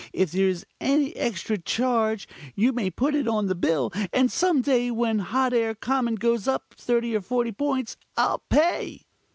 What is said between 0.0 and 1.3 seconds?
If there is any